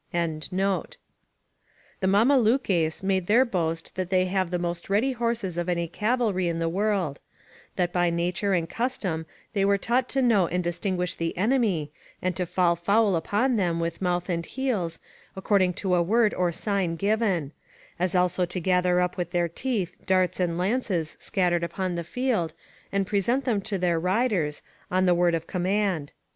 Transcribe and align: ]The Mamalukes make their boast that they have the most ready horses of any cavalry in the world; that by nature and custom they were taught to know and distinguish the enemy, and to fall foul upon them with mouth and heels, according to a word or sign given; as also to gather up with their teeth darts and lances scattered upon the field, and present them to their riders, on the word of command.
]The 0.11 0.97
Mamalukes 2.07 3.03
make 3.03 3.27
their 3.27 3.45
boast 3.45 3.93
that 3.93 4.09
they 4.09 4.25
have 4.25 4.49
the 4.49 4.57
most 4.57 4.89
ready 4.89 5.11
horses 5.11 5.59
of 5.59 5.69
any 5.69 5.87
cavalry 5.87 6.47
in 6.47 6.57
the 6.57 6.67
world; 6.67 7.19
that 7.75 7.93
by 7.93 8.09
nature 8.09 8.53
and 8.53 8.67
custom 8.67 9.27
they 9.53 9.63
were 9.63 9.77
taught 9.77 10.09
to 10.09 10.23
know 10.23 10.47
and 10.47 10.63
distinguish 10.63 11.13
the 11.13 11.37
enemy, 11.37 11.91
and 12.19 12.35
to 12.35 12.47
fall 12.47 12.75
foul 12.75 13.15
upon 13.15 13.57
them 13.57 13.79
with 13.79 14.01
mouth 14.01 14.27
and 14.27 14.47
heels, 14.47 14.97
according 15.35 15.73
to 15.73 15.93
a 15.93 16.01
word 16.01 16.33
or 16.33 16.51
sign 16.51 16.95
given; 16.95 17.51
as 17.99 18.15
also 18.15 18.43
to 18.43 18.59
gather 18.59 18.99
up 18.99 19.17
with 19.17 19.29
their 19.29 19.47
teeth 19.47 19.95
darts 20.07 20.39
and 20.39 20.57
lances 20.57 21.15
scattered 21.19 21.63
upon 21.63 21.93
the 21.93 22.03
field, 22.03 22.55
and 22.91 23.05
present 23.05 23.45
them 23.45 23.61
to 23.61 23.77
their 23.77 23.99
riders, 23.99 24.63
on 24.89 25.05
the 25.05 25.13
word 25.13 25.35
of 25.35 25.45
command. 25.45 26.11